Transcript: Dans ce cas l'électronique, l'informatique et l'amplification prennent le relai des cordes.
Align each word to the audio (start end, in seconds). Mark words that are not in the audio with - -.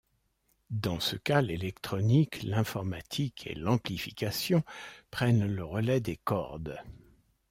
Dans 0.73 0.99
ce 0.99 1.15
cas 1.15 1.41
l'électronique, 1.43 2.41
l'informatique 2.41 3.45
et 3.45 3.53
l'amplification 3.53 4.63
prennent 5.11 5.45
le 5.45 5.63
relai 5.63 5.99
des 5.99 6.15
cordes. 6.17 6.79